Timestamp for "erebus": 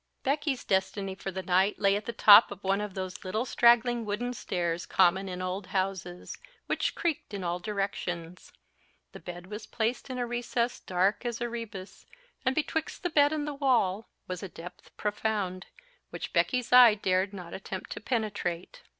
11.39-12.07